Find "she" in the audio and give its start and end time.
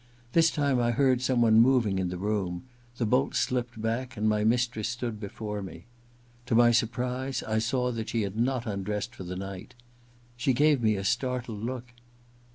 8.09-8.23, 10.35-10.53